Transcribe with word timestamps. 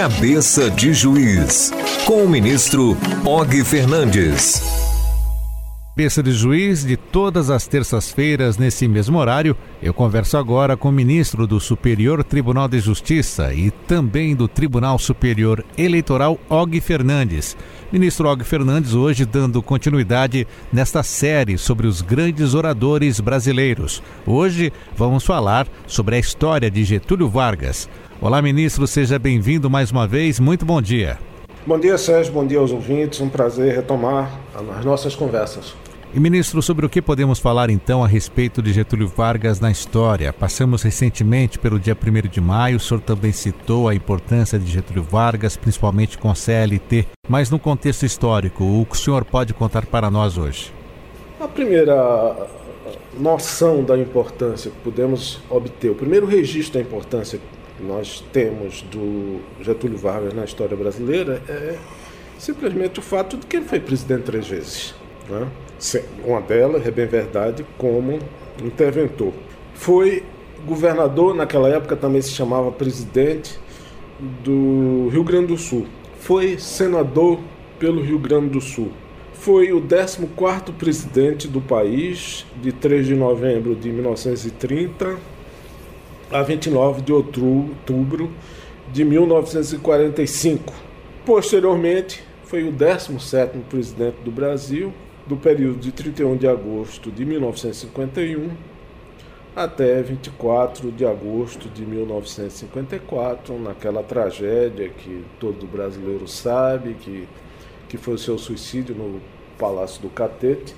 Cabeça 0.00 0.70
de 0.70 0.94
Juiz, 0.94 1.70
com 2.06 2.24
o 2.24 2.28
ministro 2.28 2.96
Og 3.22 3.64
Fernandes. 3.66 4.62
Cabeça 5.94 6.22
de 6.22 6.32
Juiz, 6.32 6.82
de 6.86 6.96
todas 6.96 7.50
as 7.50 7.66
terças-feiras, 7.66 8.56
nesse 8.56 8.88
mesmo 8.88 9.18
horário, 9.18 9.54
eu 9.82 9.92
converso 9.92 10.38
agora 10.38 10.74
com 10.74 10.88
o 10.88 10.92
ministro 10.92 11.46
do 11.46 11.60
Superior 11.60 12.24
Tribunal 12.24 12.66
de 12.66 12.80
Justiça 12.80 13.52
e 13.52 13.70
também 13.70 14.34
do 14.34 14.48
Tribunal 14.48 14.98
Superior 14.98 15.62
Eleitoral, 15.76 16.40
Og 16.48 16.80
Fernandes. 16.80 17.54
Ministro 17.92 18.28
Og 18.28 18.44
Fernandes, 18.44 18.94
hoje 18.94 19.24
dando 19.24 19.60
continuidade 19.60 20.46
nesta 20.72 21.02
série 21.02 21.58
sobre 21.58 21.88
os 21.88 22.00
grandes 22.00 22.54
oradores 22.54 23.18
brasileiros. 23.18 24.00
Hoje 24.24 24.72
vamos 24.96 25.24
falar 25.24 25.66
sobre 25.88 26.14
a 26.14 26.18
história 26.20 26.70
de 26.70 26.84
Getúlio 26.84 27.28
Vargas. 27.28 27.88
Olá, 28.20 28.40
ministro, 28.40 28.86
seja 28.86 29.18
bem-vindo 29.18 29.68
mais 29.68 29.90
uma 29.90 30.06
vez. 30.06 30.38
Muito 30.38 30.64
bom 30.64 30.80
dia. 30.80 31.18
Bom 31.66 31.80
dia, 31.80 31.98
Sérgio. 31.98 32.32
Bom 32.32 32.46
dia 32.46 32.60
aos 32.60 32.70
ouvintes. 32.70 33.20
Um 33.20 33.28
prazer 33.28 33.74
retomar 33.74 34.38
as 34.78 34.84
nossas 34.84 35.16
conversas. 35.16 35.74
E, 36.12 36.18
ministro, 36.18 36.60
sobre 36.60 36.84
o 36.84 36.88
que 36.88 37.00
podemos 37.00 37.38
falar 37.38 37.70
então 37.70 38.02
a 38.02 38.08
respeito 38.08 38.60
de 38.60 38.72
Getúlio 38.72 39.06
Vargas 39.06 39.60
na 39.60 39.70
história? 39.70 40.32
Passamos 40.32 40.82
recentemente 40.82 41.56
pelo 41.56 41.78
dia 41.78 41.96
1 41.96 42.28
de 42.28 42.40
maio, 42.40 42.78
o 42.78 42.80
senhor 42.80 43.00
também 43.00 43.30
citou 43.30 43.88
a 43.88 43.94
importância 43.94 44.58
de 44.58 44.68
Getúlio 44.68 45.04
Vargas, 45.04 45.56
principalmente 45.56 46.18
com 46.18 46.28
a 46.28 46.34
CLT. 46.34 47.06
Mas 47.28 47.48
no 47.48 47.60
contexto 47.60 48.04
histórico, 48.04 48.64
o 48.64 48.84
que 48.84 48.96
o 48.96 48.98
senhor 48.98 49.24
pode 49.24 49.54
contar 49.54 49.86
para 49.86 50.10
nós 50.10 50.36
hoje? 50.36 50.72
A 51.38 51.46
primeira 51.46 52.48
noção 53.16 53.84
da 53.84 53.96
importância 53.96 54.68
que 54.68 54.78
podemos 54.78 55.40
obter, 55.48 55.90
o 55.90 55.94
primeiro 55.94 56.26
registro 56.26 56.80
da 56.80 56.84
importância 56.84 57.38
nós 57.78 58.20
temos 58.32 58.82
do 58.82 59.40
Getúlio 59.62 59.96
Vargas 59.96 60.34
na 60.34 60.44
história 60.44 60.76
brasileira 60.76 61.40
é 61.48 61.76
simplesmente 62.36 62.98
o 62.98 63.02
fato 63.02 63.36
de 63.36 63.46
que 63.46 63.58
ele 63.58 63.66
foi 63.66 63.78
presidente 63.78 64.24
três 64.24 64.48
vezes. 64.48 64.99
Né? 65.30 65.46
Uma 66.24 66.40
delas, 66.40 66.86
é 66.86 66.90
bem 66.90 67.06
verdade, 67.06 67.64
como 67.78 68.18
interventor. 68.62 69.32
Foi 69.74 70.24
governador, 70.66 71.34
naquela 71.34 71.68
época 71.68 71.96
também 71.96 72.20
se 72.20 72.30
chamava 72.30 72.70
presidente 72.70 73.58
do 74.44 75.08
Rio 75.10 75.24
Grande 75.24 75.46
do 75.46 75.56
Sul. 75.56 75.86
Foi 76.18 76.58
senador 76.58 77.38
pelo 77.78 78.02
Rio 78.02 78.18
Grande 78.18 78.50
do 78.50 78.60
Sul. 78.60 78.90
Foi 79.32 79.72
o 79.72 79.80
14º 79.80 80.74
presidente 80.74 81.48
do 81.48 81.62
país, 81.62 82.44
de 82.60 82.72
3 82.72 83.06
de 83.06 83.14
novembro 83.14 83.74
de 83.74 83.90
1930 83.90 85.16
a 86.30 86.42
29 86.42 87.00
de 87.00 87.12
outubro 87.12 88.30
de 88.92 89.02
1945. 89.02 90.74
Posteriormente, 91.24 92.22
foi 92.44 92.68
o 92.68 92.72
17º 92.72 93.62
presidente 93.70 94.16
do 94.22 94.30
Brasil, 94.30 94.92
do 95.30 95.36
período 95.36 95.78
de 95.78 95.92
31 95.92 96.36
de 96.36 96.48
agosto 96.48 97.10
de 97.10 97.24
1951 97.24 98.50
até 99.54 100.02
24 100.02 100.90
de 100.92 101.06
agosto 101.06 101.68
de 101.68 101.86
1954, 101.86 103.58
naquela 103.58 104.02
tragédia 104.02 104.88
que 104.88 105.24
todo 105.38 105.66
brasileiro 105.66 106.26
sabe, 106.26 106.94
que, 106.94 107.28
que 107.88 107.96
foi 107.96 108.14
o 108.14 108.18
seu 108.18 108.38
suicídio 108.38 108.94
no 108.94 109.20
Palácio 109.58 110.02
do 110.02 110.08
Catete 110.08 110.74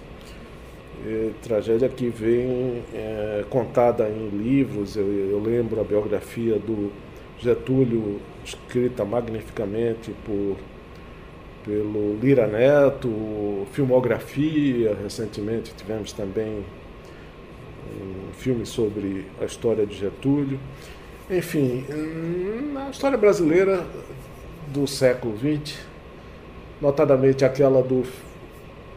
é, 1.07 1.31
tragédia 1.43 1.89
que 1.89 2.09
vem 2.09 2.83
é, 2.95 3.45
contada 3.51 4.09
em 4.09 4.29
livros. 4.29 4.97
Eu, 4.97 5.07
eu, 5.07 5.41
lembro 5.41 5.81
a 5.81 5.85
biografia 5.85 6.59
do 6.59 6.93
Getúlio, 7.39 8.21
escrita 8.45 9.05
magnificamente 9.05 10.13
por, 10.25 10.57
pelo 11.65 12.17
Lira 12.21 12.47
Neto, 12.47 13.67
filmografia. 13.73 14.97
Recentemente 15.03 15.73
tivemos 15.75 16.13
também 16.13 16.65
um 18.01 18.33
filme 18.33 18.65
sobre 18.67 19.27
a 19.41 19.45
história 19.45 19.87
de 19.87 19.97
Getúlio. 19.97 20.59
Enfim, 21.31 21.85
na 22.73 22.91
história 22.91 23.17
brasileira 23.17 23.85
do 24.69 24.87
século 24.87 25.37
XX, 25.39 25.79
notadamente 26.81 27.45
aquela 27.45 27.83
do 27.83 28.05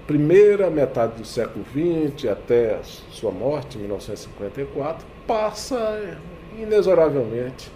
primeira 0.07 0.69
metade 0.69 1.17
do 1.17 1.25
século 1.25 1.65
XX 1.65 2.29
até 2.29 2.79
sua 2.83 3.31
morte, 3.31 3.77
em 3.77 3.81
1954, 3.81 5.05
passa 5.25 6.17
inexoravelmente 6.57 7.71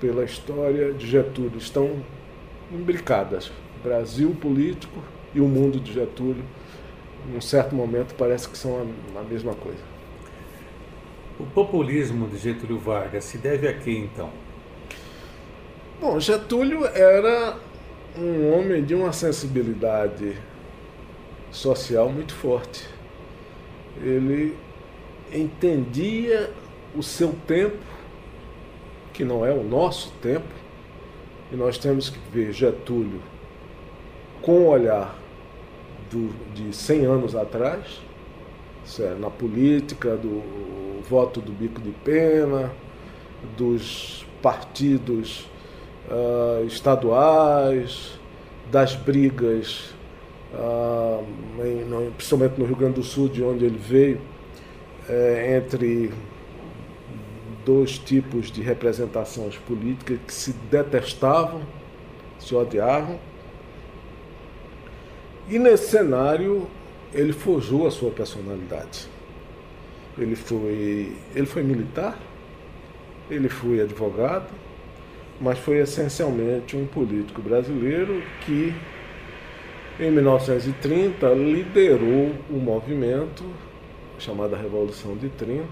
pela 0.00 0.24
história 0.24 0.92
de 0.92 1.06
Getúlio. 1.06 1.58
Estão 1.58 1.90
imbricadas. 2.72 3.50
Brasil 3.82 4.30
político 4.40 5.02
e 5.34 5.40
o 5.40 5.46
mundo 5.46 5.78
de 5.78 5.92
Getúlio, 5.92 6.44
em 7.30 7.36
um 7.36 7.40
certo 7.40 7.74
momento, 7.74 8.14
parece 8.14 8.48
que 8.48 8.56
são 8.56 8.86
a, 9.14 9.20
a 9.20 9.22
mesma 9.22 9.54
coisa. 9.54 9.82
O 11.38 11.44
populismo 11.44 12.26
de 12.28 12.38
Getúlio 12.38 12.78
Vargas 12.78 13.24
se 13.24 13.38
deve 13.38 13.68
a 13.68 13.74
quê, 13.74 13.92
então? 13.92 14.30
Bom, 16.00 16.18
Getúlio 16.18 16.84
era 16.86 17.56
um 18.16 18.52
homem 18.52 18.84
de 18.84 18.94
uma 18.94 19.12
sensibilidade 19.12 20.36
social 21.50 22.08
muito 22.08 22.34
forte. 22.34 22.88
Ele 24.02 24.56
entendia 25.32 26.50
o 26.96 27.02
seu 27.02 27.34
tempo, 27.46 27.78
que 29.12 29.24
não 29.24 29.44
é 29.44 29.52
o 29.52 29.62
nosso 29.62 30.12
tempo, 30.22 30.48
e 31.52 31.56
nós 31.56 31.78
temos 31.78 32.10
que 32.10 32.18
ver 32.32 32.52
Getúlio 32.52 33.20
com 34.42 34.52
o 34.52 34.68
olhar 34.68 35.16
do, 36.10 36.30
de 36.54 36.74
100 36.74 37.04
anos 37.04 37.36
atrás, 37.36 38.00
é, 38.98 39.14
na 39.18 39.28
política, 39.28 40.16
do 40.16 40.42
voto 41.08 41.40
do 41.40 41.52
bico 41.52 41.80
de 41.80 41.90
pena, 41.90 42.72
dos 43.56 44.26
partidos 44.42 45.48
uh, 46.08 46.64
estaduais, 46.66 48.18
das 48.70 48.94
brigas 48.94 49.94
ah, 50.54 51.20
em, 51.58 52.10
principalmente 52.12 52.58
no 52.58 52.64
Rio 52.64 52.76
Grande 52.76 52.94
do 52.94 53.02
Sul, 53.02 53.28
de 53.28 53.42
onde 53.42 53.64
ele 53.64 53.78
veio, 53.78 54.20
é, 55.08 55.56
entre 55.56 56.12
dois 57.64 57.98
tipos 57.98 58.50
de 58.50 58.62
representações 58.62 59.56
políticas 59.56 60.18
que 60.26 60.32
se 60.32 60.52
detestavam, 60.70 61.60
se 62.38 62.54
odiavam. 62.54 63.18
E 65.48 65.58
nesse 65.58 65.90
cenário 65.90 66.66
ele 67.12 67.32
forjou 67.32 67.86
a 67.86 67.90
sua 67.90 68.10
personalidade. 68.10 69.08
Ele 70.16 70.36
foi, 70.36 71.16
ele 71.34 71.46
foi 71.46 71.62
militar, 71.62 72.18
ele 73.30 73.48
foi 73.48 73.80
advogado, 73.80 74.48
mas 75.40 75.58
foi 75.58 75.78
essencialmente 75.78 76.76
um 76.76 76.86
político 76.86 77.40
brasileiro 77.40 78.22
que 78.44 78.74
em 80.00 80.12
1930, 80.12 81.28
liderou 81.30 82.32
o 82.48 82.54
movimento 82.54 83.44
chamado 84.16 84.54
Revolução 84.54 85.16
de 85.16 85.28
30, 85.28 85.64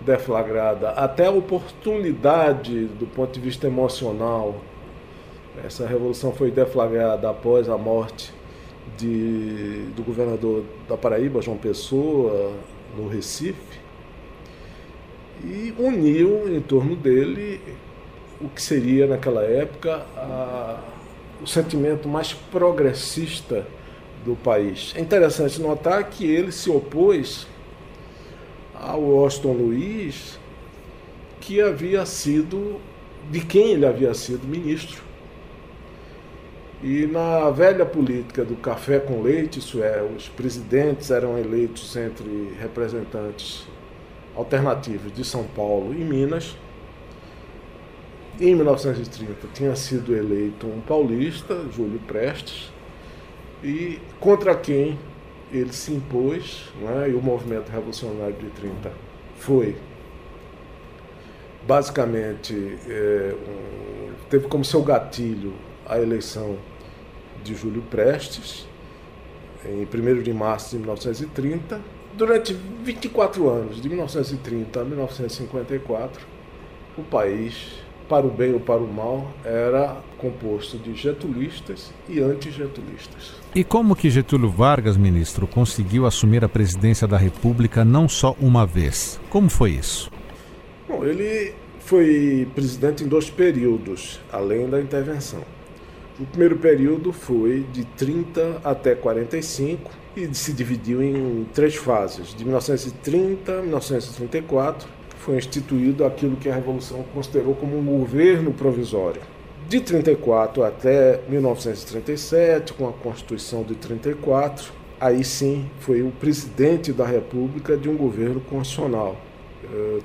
deflagrada 0.00 0.90
até 0.90 1.26
a 1.26 1.30
oportunidade 1.30 2.86
do 2.86 3.06
ponto 3.06 3.32
de 3.32 3.38
vista 3.38 3.68
emocional. 3.68 4.56
Essa 5.64 5.86
revolução 5.86 6.32
foi 6.32 6.50
deflagrada 6.50 7.30
após 7.30 7.68
a 7.68 7.78
morte 7.78 8.32
de, 8.96 9.86
do 9.96 10.02
governador 10.02 10.64
da 10.88 10.96
Paraíba, 10.96 11.42
João 11.42 11.56
Pessoa, 11.56 12.52
no 12.96 13.08
Recife, 13.08 13.80
e 15.44 15.74
uniu 15.78 16.54
em 16.54 16.60
torno 16.60 16.96
dele 16.96 17.60
o 18.40 18.48
que 18.48 18.62
seria 18.62 19.06
naquela 19.06 19.42
época 19.42 20.06
a 20.16 20.80
o 21.44 21.46
sentimento 21.46 22.08
mais 22.08 22.32
progressista 22.32 23.66
do 24.24 24.34
país. 24.34 24.92
É 24.96 25.00
interessante 25.00 25.60
notar 25.60 26.02
que 26.08 26.24
ele 26.24 26.50
se 26.50 26.70
opôs 26.70 27.46
ao 28.74 29.00
Washington 29.02 29.52
Luiz, 29.52 30.38
que 31.40 31.60
havia 31.60 32.06
sido, 32.06 32.80
de 33.30 33.40
quem 33.40 33.72
ele 33.72 33.84
havia 33.84 34.14
sido 34.14 34.46
ministro. 34.46 35.02
E 36.86 37.06
na 37.06 37.48
velha 37.48 37.86
política 37.86 38.44
do 38.44 38.56
café 38.56 38.98
com 38.98 39.22
leite, 39.22 39.58
isso 39.58 39.82
é, 39.82 40.02
os 40.02 40.28
presidentes 40.28 41.10
eram 41.10 41.38
eleitos 41.38 41.96
entre 41.96 42.52
representantes 42.60 43.66
alternativos 44.36 45.10
de 45.10 45.24
São 45.24 45.44
Paulo 45.44 45.94
e 45.94 46.04
Minas, 46.04 46.54
em 48.38 48.54
1930 48.54 49.48
tinha 49.54 49.74
sido 49.74 50.14
eleito 50.14 50.66
um 50.66 50.82
paulista, 50.82 51.64
Júlio 51.74 52.00
Prestes, 52.00 52.70
e 53.62 53.98
contra 54.20 54.54
quem 54.54 54.98
ele 55.50 55.72
se 55.72 55.90
impôs, 55.90 56.70
né, 56.82 57.08
e 57.08 57.14
o 57.14 57.22
movimento 57.22 57.70
revolucionário 57.70 58.34
de 58.34 58.50
30 58.50 58.92
foi 59.38 59.74
basicamente 61.66 62.76
é, 62.86 63.34
um, 63.34 64.12
teve 64.28 64.48
como 64.48 64.62
seu 64.66 64.82
gatilho 64.82 65.54
a 65.86 65.98
eleição 65.98 66.58
de 67.44 67.54
Júlio 67.54 67.82
Prestes, 67.82 68.66
em 69.64 69.82
1 69.82 70.22
de 70.22 70.32
março 70.32 70.70
de 70.70 70.78
1930. 70.78 71.80
Durante 72.14 72.52
24 72.82 73.48
anos, 73.48 73.80
de 73.80 73.88
1930 73.88 74.80
a 74.80 74.84
1954, 74.84 76.26
o 76.96 77.02
país 77.02 77.84
para 78.08 78.26
o 78.26 78.30
bem 78.30 78.52
ou 78.52 78.60
para 78.60 78.80
o 78.80 78.92
mal, 78.92 79.32
era 79.44 79.96
composto 80.18 80.76
de 80.78 80.94
getulistas 80.94 81.92
e 82.08 82.20
antigetulistas. 82.20 83.34
E 83.54 83.64
como 83.64 83.96
que 83.96 84.10
Getúlio 84.10 84.50
Vargas, 84.50 84.96
ministro, 84.96 85.46
conseguiu 85.46 86.06
assumir 86.06 86.44
a 86.44 86.48
presidência 86.48 87.06
da 87.06 87.16
República 87.16 87.84
não 87.84 88.08
só 88.08 88.36
uma 88.40 88.66
vez? 88.66 89.20
Como 89.30 89.48
foi 89.48 89.72
isso? 89.72 90.10
Bom, 90.88 91.04
ele 91.04 91.54
foi 91.80 92.48
presidente 92.54 93.04
em 93.04 93.08
dois 93.08 93.30
períodos, 93.30 94.20
além 94.32 94.68
da 94.68 94.80
intervenção. 94.80 95.42
O 96.18 96.24
primeiro 96.24 96.56
período 96.56 97.12
foi 97.12 97.66
de 97.72 97.84
30 97.84 98.60
até 98.62 98.94
45 98.94 99.90
e 100.16 100.32
se 100.34 100.52
dividiu 100.52 101.02
em 101.02 101.44
três 101.52 101.74
fases, 101.74 102.34
de 102.34 102.44
1930 102.44 103.58
a 103.58 103.62
1934 103.62 104.88
foi 105.24 105.38
instituído 105.38 106.04
aquilo 106.04 106.36
que 106.36 106.50
a 106.50 106.54
Revolução 106.54 107.02
considerou 107.14 107.54
como 107.54 107.78
um 107.78 107.98
governo 107.98 108.52
provisório. 108.52 109.22
De 109.66 109.80
34 109.80 110.62
até 110.62 111.20
1937, 111.28 112.74
com 112.74 112.86
a 112.86 112.92
Constituição 112.92 113.62
de 113.62 113.74
34, 113.74 114.70
aí 115.00 115.24
sim 115.24 115.68
foi 115.80 116.02
o 116.02 116.10
presidente 116.10 116.92
da 116.92 117.06
República 117.06 117.74
de 117.74 117.88
um 117.88 117.96
governo 117.96 118.38
constitucional, 118.38 119.16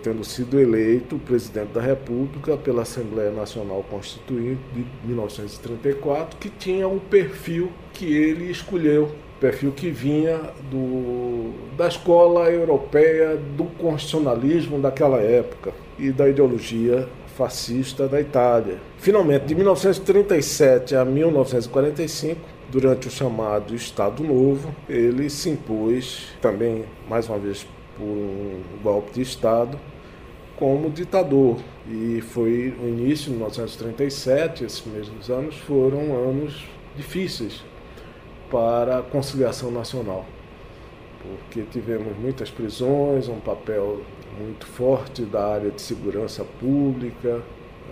tendo 0.04 0.24
sido 0.24 0.60
eleito 0.60 1.18
presidente 1.20 1.70
da 1.74 1.82
República 1.82 2.58
pela 2.58 2.84
Assembleia 2.84 3.32
Nacional 3.32 3.84
Constituinte 3.90 4.62
de 4.74 4.86
1934, 5.08 6.38
que 6.38 6.50
tinha 6.50 6.88
o 6.88 7.00
perfil 7.00 7.72
que 7.94 8.06
ele 8.06 8.50
escolheu 8.50 9.12
perfil 9.40 9.72
que 9.72 9.90
vinha 9.90 10.38
do, 10.70 11.52
da 11.78 11.88
escola 11.88 12.52
europeia 12.52 13.38
do 13.38 13.64
constitucionalismo 13.64 14.80
daquela 14.80 15.20
época 15.22 15.72
e 15.98 16.12
da 16.12 16.28
ideologia 16.28 17.08
fascista 17.38 18.08
da 18.08 18.20
Itália. 18.20 18.78
Finalmente, 18.98 19.46
de 19.46 19.56
1937 19.56 20.94
a 20.94 21.06
1945, 21.06 22.42
durante 22.70 23.08
o 23.08 23.12
chamado 23.12 23.74
Estado 23.74 24.24
Novo, 24.24 24.76
ele 24.90 25.30
se 25.30 25.50
impôs 25.50 26.28
também, 26.42 26.84
mais 27.10 27.30
uma 27.30 27.38
vez, 27.38 27.66
por 28.00 28.06
um 28.06 28.64
golpe 28.82 29.12
de 29.12 29.22
Estado, 29.22 29.78
como 30.56 30.90
ditador. 30.90 31.58
E 31.88 32.22
foi 32.22 32.74
o 32.82 32.88
início 32.88 33.26
de 33.26 33.32
1937, 33.32 34.64
esses 34.64 34.86
mesmos 34.86 35.30
anos 35.30 35.56
foram 35.58 36.16
anos 36.16 36.66
difíceis 36.96 37.64
para 38.50 39.00
a 39.00 39.02
conciliação 39.04 39.70
nacional, 39.70 40.26
porque 41.22 41.62
tivemos 41.70 42.18
muitas 42.18 42.50
prisões, 42.50 43.28
um 43.28 43.40
papel 43.40 44.02
muito 44.40 44.66
forte 44.66 45.24
da 45.24 45.54
área 45.54 45.72
de 45.72 45.82
segurança 45.82 46.44
pública, 46.60 47.42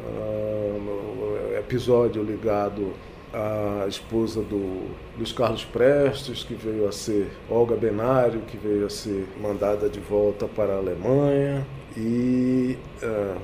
uh, 0.06 1.57
episódio 1.60 2.24
ligado 2.24 2.94
à 3.33 3.85
esposa 3.88 4.41
do 4.41 4.89
Luiz 5.18 5.31
Carlos 5.31 5.65
Prestes, 5.65 6.44
que 6.44 6.53
veio 6.53 6.88
a 6.88 6.91
ser 6.91 7.31
Olga 7.50 7.75
Benário, 7.75 8.41
que 8.41 8.57
veio 8.57 8.85
a 8.85 8.89
ser 8.89 9.27
mandada 9.41 9.89
de 9.89 10.00
volta 10.00 10.47
para 10.47 10.74
a 10.74 10.77
Alemanha, 10.77 11.65
e, 11.95 12.77
uh, 13.03 13.41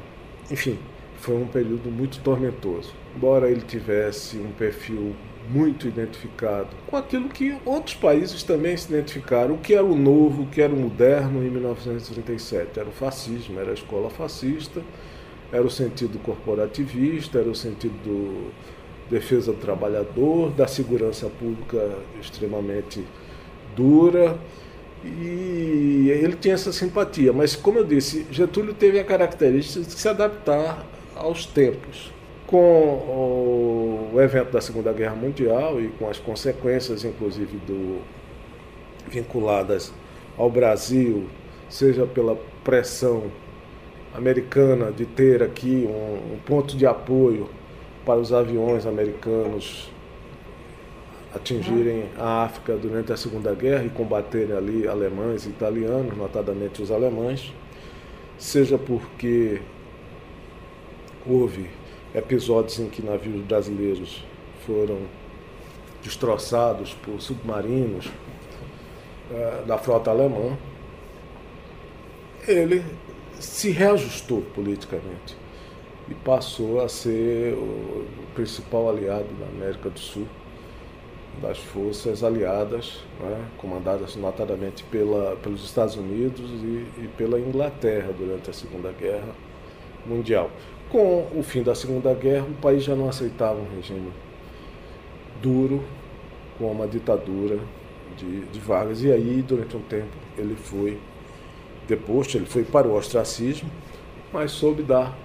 enfim, 0.50 0.77
foi 1.18 1.35
um 1.35 1.47
período 1.47 1.89
muito 1.89 2.19
tormentoso. 2.21 2.94
Embora 3.15 3.50
ele 3.50 3.62
tivesse 3.62 4.38
um 4.38 4.51
perfil 4.51 5.15
muito 5.50 5.88
identificado 5.88 6.69
com 6.88 6.95
aquilo 6.95 7.27
que 7.27 7.57
outros 7.65 7.95
países 7.95 8.44
também 8.44 8.77
se 8.77 8.94
identificaram, 8.94 9.56
o 9.56 9.57
que 9.57 9.74
era 9.74 9.83
o 9.83 9.95
novo, 9.95 10.44
o 10.44 10.47
que 10.47 10.62
era 10.62 10.74
o 10.74 10.77
moderno 10.77 11.44
em 11.44 11.50
1937. 11.50 12.80
Era 12.80 12.88
o 12.88 12.91
fascismo, 12.91 13.59
era 13.59 13.71
a 13.71 13.74
escola 13.74 14.09
fascista, 14.09 14.81
era 15.51 15.63
o 15.63 15.69
sentido 15.69 16.18
corporativista, 16.19 17.39
era 17.39 17.50
o 17.50 17.56
sentido 17.56 17.94
do 18.03 18.51
defesa 19.10 19.52
do 19.52 19.60
trabalhador, 19.60 20.52
da 20.52 20.68
segurança 20.68 21.28
pública 21.28 21.98
extremamente 22.20 23.04
dura. 23.76 24.38
E 25.04 26.08
ele 26.10 26.36
tinha 26.36 26.54
essa 26.54 26.72
simpatia, 26.72 27.34
mas 27.34 27.56
como 27.56 27.80
eu 27.80 27.84
disse, 27.84 28.26
Getúlio 28.32 28.74
teve 28.74 29.00
a 29.00 29.04
característica 29.04 29.86
de 29.86 29.92
se 29.92 30.08
adaptar 30.08 30.86
aos 31.16 31.46
tempos 31.46 32.12
com 32.48 34.10
o 34.14 34.22
evento 34.22 34.52
da 34.52 34.62
Segunda 34.62 34.94
Guerra 34.94 35.16
Mundial 35.16 35.82
e 35.82 35.90
com 35.90 36.10
as 36.10 36.20
consequências, 36.20 37.04
inclusive, 37.04 37.58
do, 37.68 38.02
vinculadas 39.10 39.92
ao 40.38 40.50
Brasil, 40.50 41.26
seja 41.70 42.06
pela 42.06 42.38
pressão 42.64 43.24
americana 44.14 44.92
de 44.92 45.06
ter 45.06 45.42
aqui 45.42 45.88
um, 45.90 46.36
um 46.36 46.38
ponto 46.46 46.78
de 46.78 46.86
apoio 46.86 47.50
para 48.06 48.20
os 48.20 48.34
aviões 48.34 48.86
americanos 48.86 49.90
atingirem 51.34 52.10
a 52.18 52.44
África 52.44 52.76
durante 52.76 53.12
a 53.12 53.18
Segunda 53.18 53.54
Guerra 53.54 53.86
e 53.86 53.90
combaterem 53.90 54.56
ali 54.56 54.88
alemães 54.88 55.46
e 55.46 55.50
italianos, 55.50 56.16
notadamente 56.16 56.82
os 56.82 56.92
alemães, 56.92 57.52
seja 58.38 58.78
porque 58.78 59.62
houve 61.26 61.70
episódios 62.14 62.80
em 62.80 62.88
que 62.88 63.02
navios 63.02 63.42
brasileiros 63.46 64.24
foram 64.66 65.00
destroçados 66.04 66.94
por 66.94 67.20
submarinos 67.22 68.08
uh, 69.32 69.66
da 69.66 69.78
frota 69.78 70.12
alemã, 70.12 70.56
ele 72.48 72.84
se 73.40 73.72
reajustou 73.72 74.42
politicamente 74.54 75.43
e 76.10 76.14
passou 76.14 76.82
a 76.82 76.90
ser 76.90 77.54
o 77.54 78.06
principal 78.36 78.90
aliado 78.90 79.28
da 79.40 79.46
América 79.48 79.90
do 79.90 80.00
Sul 80.00 80.28
das 81.42 81.58
forças 81.58 82.24
aliadas, 82.24 83.00
né, 83.20 83.46
comandadas 83.58 84.16
notadamente 84.16 84.84
pela, 84.84 85.36
pelos 85.38 85.64
Estados 85.64 85.96
Unidos 85.96 86.50
e, 86.52 86.86
e 87.02 87.10
pela 87.18 87.40
Inglaterra 87.40 88.14
durante 88.18 88.50
a 88.50 88.54
Segunda 88.54 88.92
Guerra 88.92 89.34
Mundial. 90.06 90.52
Com 90.92 91.28
o 91.36 91.42
fim 91.42 91.64
da 91.64 91.74
Segunda 91.74 92.14
Guerra, 92.14 92.46
o 92.46 92.62
país 92.62 92.84
já 92.84 92.96
não 92.96 93.10
aceitava 93.10 93.60
um 93.60 93.76
regime 93.76 94.12
duro, 95.42 95.83
com 96.57 96.72
uma 96.72 96.88
ditadura 96.88 97.57
de, 98.16 98.42
de 98.42 98.60
Vargas. 98.60 99.04
E 99.04 99.12
aí, 99.12 99.44
durante 99.45 99.76
um 99.76 99.81
tempo, 99.81 100.16
ele 100.38 100.56
foi 100.56 101.00
deposto, 101.88 102.38
ele 102.38 102.45
foi 102.45 102.64
para 102.64 102.88
o 102.88 102.95
ostracismo, 102.95 103.69
mas 104.31 104.52
soube 104.52 104.83
dar 104.83 105.18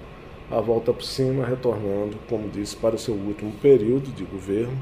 a 0.50 0.60
volta 0.60 0.92
por 0.92 1.04
cima, 1.04 1.44
retornando, 1.44 2.16
como 2.28 2.48
disse, 2.48 2.76
para 2.76 2.94
o 2.94 2.98
seu 2.98 3.14
último 3.14 3.52
período 3.60 4.10
de 4.10 4.24
governo, 4.24 4.76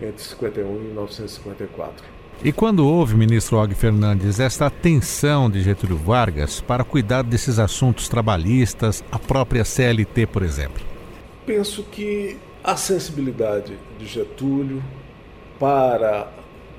entre 0.00 0.22
51 0.22 0.76
e 0.76 0.80
1954. 0.86 2.04
E 2.44 2.50
quando 2.50 2.86
houve, 2.86 3.14
ministro 3.14 3.58
Og 3.58 3.72
Fernandes, 3.74 4.40
esta 4.40 4.66
atenção 4.66 5.48
de 5.48 5.62
Getúlio 5.62 5.96
Vargas 5.96 6.60
para 6.60 6.82
cuidar 6.82 7.22
desses 7.22 7.58
assuntos 7.58 8.08
trabalhistas, 8.08 9.04
a 9.12 9.18
própria 9.18 9.64
CLT, 9.64 10.26
por 10.26 10.42
exemplo? 10.42 10.82
Penso 11.46 11.84
que 11.84 12.36
a 12.64 12.76
sensibilidade 12.76 13.76
de 13.98 14.06
Getúlio 14.06 14.82
para 15.58 16.32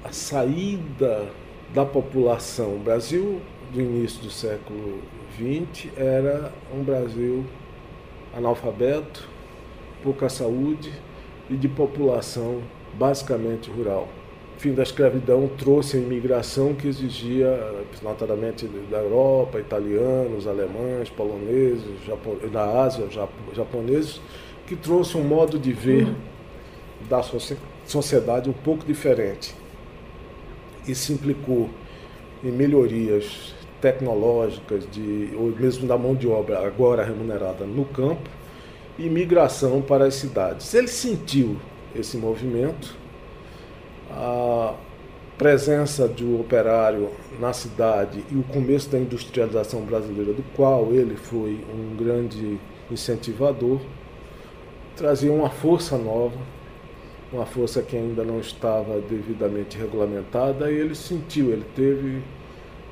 a 0.03 0.11
saída 0.11 1.29
da 1.73 1.85
população. 1.85 2.75
O 2.75 2.79
Brasil 2.79 3.41
do 3.71 3.79
início 3.79 4.21
do 4.21 4.29
século 4.29 4.99
XX 5.37 5.91
era 5.95 6.51
um 6.73 6.83
Brasil 6.83 7.45
analfabeto, 8.35 9.27
pouca 10.01 10.29
saúde 10.29 10.91
e 11.49 11.55
de 11.55 11.67
população 11.67 12.61
basicamente 12.97 13.69
rural 13.69 14.07
fim 14.63 14.73
da 14.73 14.81
escravidão 14.81 15.45
trouxe 15.57 15.97
a 15.97 15.99
imigração 15.99 16.73
que 16.73 16.87
exigia, 16.87 17.49
notadamente 18.01 18.65
da 18.89 18.99
Europa, 18.99 19.59
italianos, 19.59 20.47
alemães, 20.47 21.09
poloneses, 21.09 21.83
da 22.49 22.81
Ásia, 22.81 23.05
japoneses, 23.53 24.21
que 24.65 24.73
trouxe 24.77 25.17
um 25.17 25.23
modo 25.23 25.59
de 25.59 25.73
ver 25.73 26.07
da 27.09 27.21
sociedade 27.85 28.49
um 28.49 28.53
pouco 28.53 28.85
diferente. 28.85 29.53
E 30.87 30.95
implicou 31.11 31.69
em 32.41 32.49
melhorias 32.49 33.53
tecnológicas, 33.83 34.89
de, 34.89 35.31
ou 35.35 35.47
mesmo 35.47 35.85
da 35.85 35.97
mão 35.97 36.15
de 36.15 36.25
obra 36.25 36.65
agora 36.65 37.03
remunerada 37.03 37.65
no 37.65 37.83
campo, 37.83 38.29
e 38.97 39.09
migração 39.09 39.81
para 39.81 40.05
as 40.05 40.15
cidades. 40.15 40.73
Ele 40.73 40.87
sentiu 40.87 41.57
esse 41.93 42.15
movimento 42.15 42.95
a 44.09 44.73
presença 45.37 46.07
um 46.23 46.39
operário 46.39 47.09
na 47.41 47.51
cidade 47.51 48.23
e 48.31 48.37
o 48.37 48.43
começo 48.43 48.89
da 48.89 48.97
industrialização 48.97 49.81
brasileira, 49.81 50.31
do 50.31 50.43
qual 50.55 50.93
ele 50.93 51.17
foi 51.17 51.59
um 51.73 51.97
grande 51.97 52.57
incentivador, 52.89 53.81
trazia 54.95 55.31
uma 55.33 55.49
força 55.49 55.97
nova, 55.97 56.37
uma 57.33 57.45
força 57.45 57.81
que 57.81 57.97
ainda 57.97 58.23
não 58.23 58.39
estava 58.39 59.01
devidamente 59.01 59.77
regulamentada, 59.77 60.71
e 60.71 60.75
ele 60.75 60.95
sentiu, 60.95 61.51
ele 61.51 61.65
teve 61.75 62.21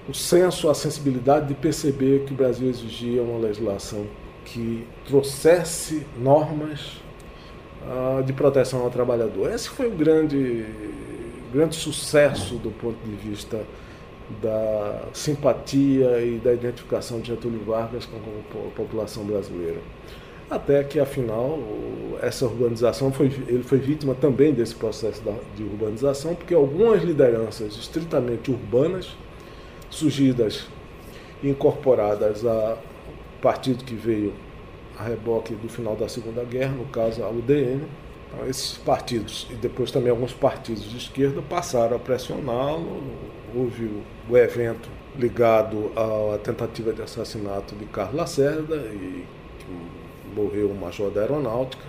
o 0.09 0.13
senso, 0.13 0.69
a 0.69 0.73
sensibilidade 0.73 1.47
de 1.47 1.53
perceber 1.53 2.25
que 2.25 2.33
o 2.33 2.35
Brasil 2.35 2.69
exigia 2.69 3.21
uma 3.21 3.39
legislação 3.39 4.05
que 4.45 4.85
trouxesse 5.05 6.05
normas 6.17 7.01
uh, 7.83 8.23
de 8.23 8.33
proteção 8.33 8.81
ao 8.81 8.89
trabalhador. 8.89 9.51
Esse 9.51 9.69
foi 9.69 9.87
o 9.87 9.91
grande, 9.91 10.65
grande 11.53 11.75
sucesso 11.75 12.55
do 12.55 12.71
ponto 12.71 12.97
de 13.05 13.15
vista 13.15 13.63
da 14.41 15.03
simpatia 15.13 16.21
e 16.21 16.39
da 16.39 16.53
identificação 16.53 17.19
de 17.19 17.27
Getúlio 17.27 17.63
Vargas 17.65 18.05
com 18.05 18.17
a 18.67 18.71
população 18.71 19.25
brasileira. 19.25 19.79
Até 20.49 20.83
que, 20.83 20.99
afinal, 20.99 21.59
essa 22.21 22.45
urbanização 22.45 23.11
foi, 23.11 23.27
ele 23.47 23.63
foi 23.63 23.77
vítima 23.77 24.13
também 24.13 24.53
desse 24.53 24.75
processo 24.75 25.21
de 25.55 25.63
urbanização, 25.63 26.35
porque 26.35 26.53
algumas 26.53 27.01
lideranças 27.03 27.77
estritamente 27.77 28.51
urbanas, 28.51 29.15
surgidas 29.91 30.67
e 31.43 31.49
incorporadas 31.49 32.45
a 32.45 32.77
partido 33.41 33.83
que 33.83 33.93
veio 33.93 34.33
a 34.97 35.03
reboque 35.03 35.53
do 35.53 35.69
final 35.69 35.95
da 35.95 36.07
Segunda 36.07 36.43
Guerra, 36.43 36.73
no 36.73 36.85
caso 36.85 37.23
a 37.23 37.29
UDN. 37.29 37.81
Então, 38.27 38.47
esses 38.47 38.77
partidos 38.77 39.47
e 39.51 39.55
depois 39.55 39.91
também 39.91 40.09
alguns 40.09 40.33
partidos 40.33 40.89
de 40.89 40.97
esquerda 40.97 41.41
passaram 41.41 41.97
a 41.97 41.99
pressioná-lo. 41.99 43.01
Houve 43.53 43.85
o, 43.85 44.03
o 44.29 44.37
evento 44.37 44.89
ligado 45.17 45.91
à 45.95 46.37
tentativa 46.37 46.93
de 46.93 47.01
assassinato 47.01 47.75
de 47.75 47.85
Carlos 47.85 48.15
Lacerda 48.15 48.75
e 48.75 49.25
morreu 50.33 50.69
o 50.69 50.75
major 50.75 51.11
da 51.11 51.21
aeronáutica, 51.21 51.83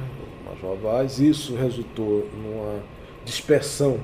o 0.45 0.51
major 0.51 0.77
Vaz. 0.77 1.21
Isso 1.21 1.55
resultou 1.55 2.29
numa 2.35 2.81
dispersão 3.25 4.01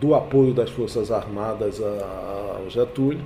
do 0.00 0.14
apoio 0.14 0.52
das 0.52 0.70
Forças 0.70 1.10
Armadas 1.10 1.80
ao 1.80 2.68
Getúlio 2.68 3.24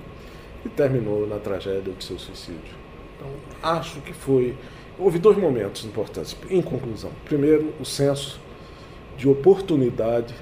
e 0.65 0.69
terminou 0.69 1.27
na 1.27 1.37
tragédia 1.37 1.93
de 1.93 2.05
seu 2.05 2.19
suicídio. 2.19 2.75
Então, 3.17 3.29
acho 3.62 4.00
que 4.00 4.12
foi. 4.12 4.57
Houve 4.99 5.19
dois 5.19 5.39
momentos 5.39 5.85
importantes, 5.85 6.37
em 6.50 6.61
conclusão. 6.61 7.11
Primeiro, 7.25 7.73
o 7.81 7.85
senso 7.85 8.41
de 9.17 9.29
oportunidade 9.29 10.35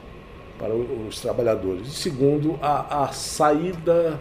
para 0.59 0.75
os 0.75 1.21
trabalhadores. 1.21 1.87
E 1.87 1.91
segundo, 1.91 2.59
a, 2.61 3.05
a 3.05 3.13
saída 3.13 4.19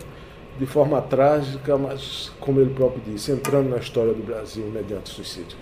de 0.60 0.66
forma 0.66 1.02
trágica, 1.02 1.78
mas, 1.78 2.32
como 2.40 2.60
ele 2.60 2.74
próprio 2.74 3.02
disse, 3.06 3.32
entrando 3.32 3.70
na 3.70 3.78
história 3.78 4.14
do 4.14 4.24
Brasil 4.24 4.66
mediante 4.74 5.10
suicídio. 5.10 5.58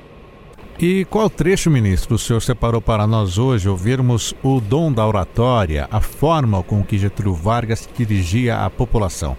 E 0.78 1.06
qual 1.06 1.30
trecho, 1.30 1.72
ministro, 1.72 2.16
o 2.16 2.20
senhor 2.20 2.42
separou 2.42 2.82
para 2.82 3.08
nós 3.08 3.38
hoje 3.38 3.70
ouvirmos 3.70 4.34
o 4.44 4.60
dom 4.60 4.92
da 4.92 5.08
oratória, 5.08 5.88
a 5.90 6.02
forma 6.02 6.62
com 6.62 6.84
que 6.84 6.98
Getúlio 6.98 7.34
Vargas 7.34 7.88
dirigia 7.96 8.58
a 8.58 8.70
população? 8.70 9.38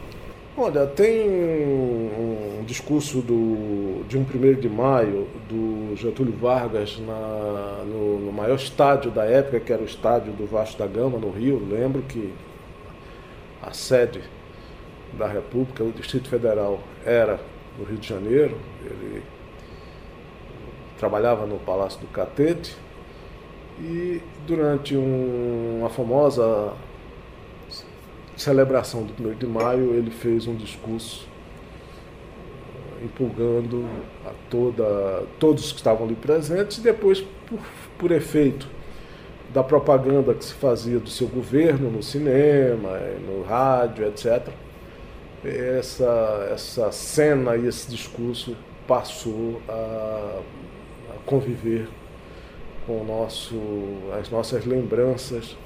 Olha, 0.57 0.87
tem 0.87 1.29
um, 1.29 2.65
discurso 2.67 3.21
do, 3.21 4.03
de 4.09 4.17
um 4.17 4.23
1 4.23 4.61
de 4.61 4.69
maio 4.71 5.29
do 5.47 5.95
Getúlio 5.95 6.33
Vargas 6.33 6.99
na, 7.07 7.85
no, 7.85 8.19
no, 8.19 8.33
maior 8.33 8.57
estádio 8.57 9.11
da 9.11 9.27
época, 9.27 9.61
que 9.61 9.71
era 9.71 9.83
o 9.83 9.85
estádio 9.85 10.33
do 10.33 10.47
Vasco 10.47 10.79
da 10.79 10.87
Gama, 10.87 11.19
no 11.19 11.31
Rio. 11.31 11.63
Lembro 11.71 12.01
que 12.01 12.33
a 13.63 13.75
sede 13.75 14.23
da 15.13 15.27
República, 15.27 15.85
o 15.85 15.93
Distrito 15.93 16.31
Federal, 16.31 16.81
era 17.05 17.39
no 17.79 17.85
Rio 17.85 17.99
de 17.99 18.09
Janeiro. 18.09 18.57
Ele 18.83 19.23
trabalhava 20.99 21.47
no 21.47 21.59
Palácio 21.59 22.01
do 22.01 22.07
Catete 22.09 22.77
e 23.79 24.23
durante 24.47 24.97
um, 24.97 25.79
uma 25.81 25.91
famosa 25.91 26.73
celebração 28.37 29.03
do 29.03 29.29
1 29.29 29.35
de 29.35 29.47
maio, 29.47 29.95
ele 29.95 30.11
fez 30.11 30.47
um 30.47 30.55
discurso 30.55 31.27
eh, 32.75 33.05
empolgando 33.05 33.87
a 34.25 34.31
toda, 34.51 35.25
todos 35.39 35.73
que 35.73 35.79
estavam 35.79 36.07
ali 36.07 36.15
presentes, 36.15 36.79
e 36.79 36.81
depois, 36.83 37.21
por, 37.21 37.59
por 37.99 38.13
efeito 38.13 38.69
da 39.53 39.63
propaganda 39.63 40.35
que 40.35 40.45
se 40.45 40.55
fazia 40.55 40.99
do 40.99 41.09
seu 41.09 41.29
governo 41.29 41.91
no 41.91 42.03
cinema, 42.03 42.99
no 43.27 43.43
rádio, 43.43 44.07
etc., 44.07 44.49
essa, 45.45 46.49
essa 46.53 46.91
cena 46.91 47.57
e 47.57 47.67
esse 47.67 47.89
discurso 47.89 48.57
passou 48.87 49.61
a 49.69 50.41
conviver 51.25 51.89
com 52.87 53.05
nosso, 53.05 53.57
as 54.19 54.31
nossas 54.31 54.65
lembranças 54.65 55.57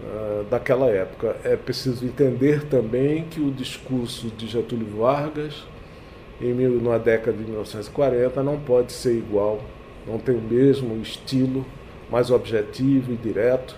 uh, 0.00 0.44
daquela 0.50 0.88
época. 0.88 1.36
É 1.44 1.56
preciso 1.56 2.04
entender 2.04 2.64
também 2.64 3.24
que 3.24 3.40
o 3.40 3.50
discurso 3.50 4.28
de 4.28 4.46
Getúlio 4.46 4.86
Vargas, 4.98 5.64
em, 6.40 6.54
na 6.54 6.98
década 6.98 7.36
de 7.36 7.44
1940, 7.44 8.42
não 8.42 8.58
pode 8.58 8.92
ser 8.92 9.16
igual, 9.16 9.60
não 10.06 10.18
tem 10.18 10.34
o 10.34 10.40
mesmo 10.40 11.00
estilo, 11.00 11.64
mais 12.10 12.30
objetivo 12.30 13.12
e 13.12 13.16
direto 13.16 13.76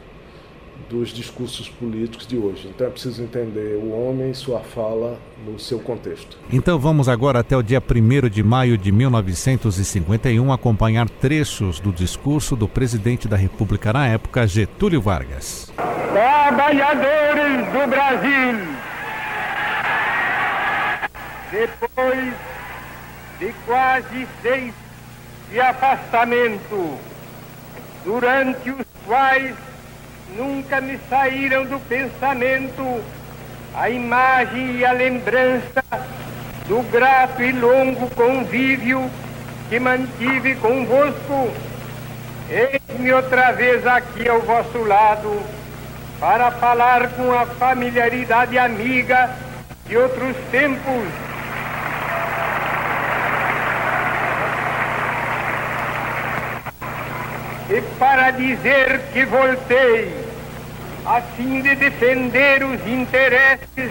dos 0.88 1.10
discursos 1.10 1.68
políticos 1.68 2.26
de 2.26 2.36
hoje. 2.36 2.68
Então 2.68 2.86
é 2.86 2.90
preciso 2.90 3.22
entender 3.22 3.76
o 3.76 3.90
homem 3.90 4.30
e 4.30 4.34
sua 4.34 4.60
fala 4.60 5.18
no 5.46 5.58
seu 5.58 5.78
contexto. 5.80 6.38
Então 6.52 6.78
vamos 6.78 7.08
agora 7.08 7.40
até 7.40 7.56
o 7.56 7.62
dia 7.62 7.82
1 7.82 8.28
de 8.28 8.42
maio 8.42 8.76
de 8.76 8.92
1951 8.92 10.52
acompanhar 10.52 11.08
trechos 11.08 11.80
do 11.80 11.92
discurso 11.92 12.56
do 12.56 12.68
presidente 12.68 13.26
da 13.26 13.36
República 13.36 13.92
na 13.92 14.06
época, 14.06 14.46
Getúlio 14.46 15.00
Vargas. 15.00 15.72
Trabalhadores 16.12 17.66
do 17.72 17.86
Brasil, 17.88 18.58
depois 21.50 22.34
de 23.38 23.52
quase 23.66 24.28
seis 24.42 24.74
de 25.50 25.60
afastamento, 25.60 26.98
durante 28.04 28.70
os 28.70 28.86
quais 29.06 29.54
nunca 30.36 30.80
me 30.80 30.98
saíram 31.08 31.64
do 31.64 31.78
pensamento 31.80 33.02
a 33.74 33.90
imagem 33.90 34.76
e 34.76 34.84
a 34.84 34.92
lembrança 34.92 35.82
do 36.68 36.80
grato 36.90 37.42
e 37.42 37.52
longo 37.52 38.08
convívio 38.10 39.10
que 39.68 39.80
mantive 39.80 40.54
convosco. 40.56 41.50
Eis-me 42.48 43.12
outra 43.12 43.52
vez 43.52 43.86
aqui 43.86 44.28
ao 44.28 44.40
vosso 44.42 44.78
lado 44.78 45.42
para 46.20 46.50
falar 46.52 47.08
com 47.10 47.32
a 47.32 47.46
familiaridade 47.46 48.56
amiga 48.56 49.30
de 49.86 49.96
outros 49.96 50.36
tempos. 50.50 51.33
E 57.70 57.80
para 57.98 58.30
dizer 58.30 59.00
que 59.12 59.24
voltei 59.24 60.14
a 61.06 61.20
fim 61.20 61.62
de 61.62 61.74
defender 61.74 62.62
os 62.62 62.86
interesses 62.86 63.90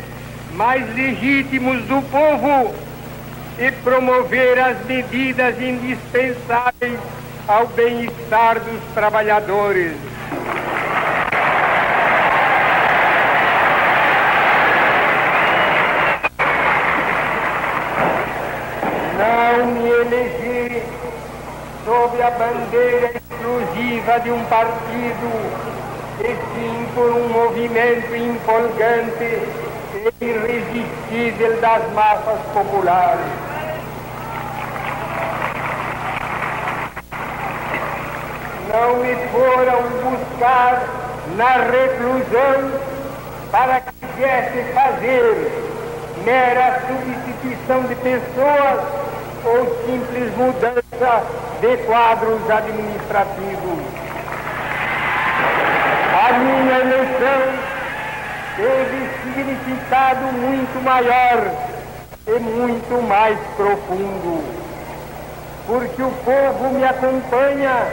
mais 0.54 0.84
legítimos 0.96 1.82
do 1.86 2.02
povo 2.10 2.74
e 3.58 3.72
promover 3.84 4.60
as 4.60 4.86
medidas 4.86 5.60
indispensáveis 5.60 7.00
ao 7.48 7.66
bem-estar 7.68 8.60
dos 8.60 8.80
trabalhadores. 8.94 9.94
Não 19.18 19.66
me 19.66 19.90
elegi 19.90 20.84
sob 21.86 22.22
a 22.22 22.32
bandeira 22.32 23.23
exclusiva 23.44 24.20
de 24.22 24.32
um 24.32 24.44
partido 24.46 25.28
e 26.22 26.28
sim 26.28 26.88
por 26.96 27.10
um 27.10 27.28
movimento 27.28 28.16
empolgante 28.16 29.42
e 29.94 30.26
irresistível 30.26 31.60
das 31.60 31.92
massas 31.92 32.40
populares. 32.54 33.26
Não 38.72 38.98
me 38.98 39.16
foram 39.28 39.82
buscar 40.02 40.84
na 41.36 41.58
reclusão 41.70 42.72
para 43.52 43.82
que 43.82 43.92
quisesse 44.08 44.74
fazer 44.74 45.52
mera 46.24 46.82
substituição 46.88 47.84
de 47.84 47.96
pessoas 47.96 48.80
ou 49.46 49.66
simples 49.86 50.38
mudança 50.38 51.43
de 51.64 51.78
quadros 51.86 52.42
administrativos. 52.50 53.80
A 56.20 56.34
minha 56.34 56.80
eleição 56.80 57.42
teve 58.58 59.10
significado 59.24 60.26
muito 60.26 60.84
maior 60.84 61.52
e 62.28 62.40
muito 62.40 63.08
mais 63.08 63.40
profundo. 63.56 64.64
porque 65.66 66.04
o 66.04 66.12
povo 66.26 66.74
me 66.74 66.84
acompanha 66.84 67.88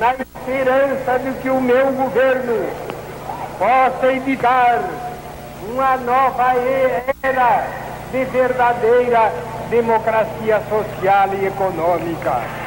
na 0.00 0.14
esperança 0.14 1.18
de 1.20 1.32
que 1.40 1.48
o 1.48 1.60
meu 1.60 1.92
governo 1.92 2.68
possa 3.60 4.12
editar 4.12 4.80
uma 5.70 5.96
nova 5.98 6.54
era 7.22 7.64
de 8.10 8.24
verdadeira 8.24 9.30
democracia 9.70 10.60
social 10.68 11.28
e 11.40 11.46
econômica. 11.46 12.61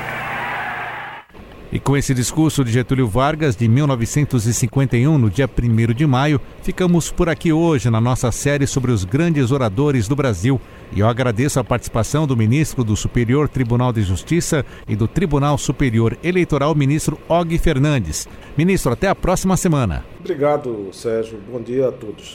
E 1.75 1.79
com 1.82 1.98
esse 1.98 2.13
discurso 2.13 2.63
de 2.63 2.72
Getúlio 2.72 3.05
Vargas 3.05 3.53
de 3.53 3.67
1951, 3.67 5.17
no 5.17 5.29
dia 5.29 5.46
1 5.46 5.94
de 5.94 6.08
maio, 6.08 6.39
ficamos 6.63 7.12
por 7.12 7.27
aqui 7.27 7.51
hoje 7.51 7.89
na 7.89 8.00
nossa 8.00 8.32
série 8.32 8.65
sobre 8.65 8.94
os 8.94 9.03
grandes 9.03 9.51
oradores 9.51 10.08
do 10.08 10.15
Brasil. 10.15 10.58
E 10.94 11.01
eu 11.01 11.08
agradeço 11.10 11.60
a 11.60 11.65
participação 11.65 12.25
do 12.25 12.38
ministro 12.38 12.82
do 12.82 12.96
Superior 12.96 13.50
Tribunal 13.50 13.91
de 13.91 14.03
Justiça 14.03 14.65
e 14.88 14.96
do 14.96 15.05
Tribunal 15.05 15.58
Superior 15.58 16.17
Eleitoral, 16.24 16.74
ministro 16.74 17.20
Og 17.27 17.58
Fernandes. 17.58 18.25
Ministro, 18.55 18.94
até 18.94 19.10
a 19.10 19.15
próxima 19.15 19.58
semana. 19.58 20.05
Obrigado, 20.22 20.88
Sérgio. 20.94 21.38
Bom 21.51 21.60
dia 21.62 21.89
a 21.89 21.91
todos. 21.91 22.34